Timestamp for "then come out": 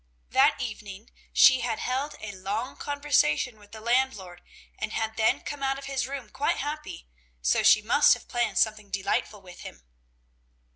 5.15-5.77